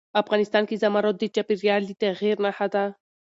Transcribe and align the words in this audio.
افغانستان 0.21 0.63
کې 0.69 0.79
زمرد 0.83 1.15
د 1.19 1.23
چاپېریال 1.35 1.81
د 1.85 1.91
تغیر 2.01 2.35
نښه 2.45 2.67
ده. 2.73 2.83